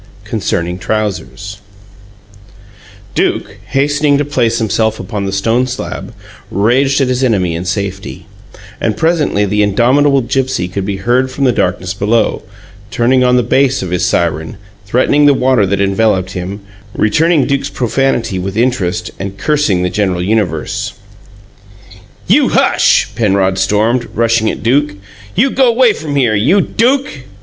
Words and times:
CONCERNING 0.23 0.79
TROUSERS 0.79 1.59
Duke, 3.13 3.57
hastening 3.67 4.17
to 4.17 4.25
place 4.25 4.57
himself 4.57 4.99
upon 4.99 5.25
the 5.27 5.31
stone 5.31 5.67
slab, 5.67 6.15
raged 6.49 7.01
at 7.01 7.07
his 7.07 7.23
enemy 7.23 7.53
in 7.53 7.65
safety; 7.65 8.25
and 8.81 8.97
presently 8.97 9.45
the 9.45 9.61
indomitable 9.61 10.21
Gipsy 10.21 10.67
could 10.67 10.87
be 10.87 10.97
heard 10.97 11.29
from 11.29 11.43
the 11.43 11.51
darkness 11.51 11.93
below, 11.93 12.41
turning 12.89 13.23
on 13.23 13.35
the 13.35 13.43
bass 13.43 13.83
of 13.83 13.91
his 13.91 14.03
siren, 14.03 14.57
threatening 14.87 15.27
the 15.27 15.35
water 15.35 15.67
that 15.67 15.79
enveloped 15.79 16.31
him, 16.31 16.61
returning 16.97 17.45
Duke's 17.45 17.69
profanity 17.69 18.39
with 18.39 18.57
interest, 18.57 19.11
and 19.19 19.37
cursing 19.37 19.83
the 19.83 19.91
general 19.91 20.23
universe. 20.23 20.93
"You 22.25 22.49
hush!" 22.49 23.09
Penrod 23.13 23.59
stormed, 23.59 24.07
rushing 24.15 24.49
at 24.49 24.63
Duke. 24.63 24.95
"You 25.35 25.51
go 25.51 25.71
'way 25.71 25.93
from 25.93 26.15
here! 26.15 26.33
You 26.33 26.59
DUKE!" 26.59 27.25